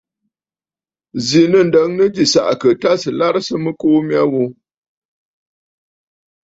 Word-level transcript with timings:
Zǐ 1.27 1.41
nɨ̂ 1.49 1.61
ǹdəŋnə 1.67 2.05
jì 2.15 2.23
sàʼàkə̀ 2.33 2.73
tâ 2.81 2.91
sɨ̀ 3.01 3.13
larɨsə 3.19 3.55
mɨkuu 3.63 3.99
mya 4.07 4.21
ghu. 4.31 4.45